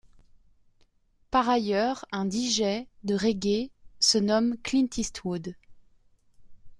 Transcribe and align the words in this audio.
Par 1.29 1.47
ailleurs, 1.47 2.05
un 2.11 2.25
deejay 2.25 2.87
de 3.03 3.13
reggae 3.13 3.69
se 3.99 4.17
nomme 4.17 4.55
Clint 4.63 4.87
Eastwood. 4.97 5.55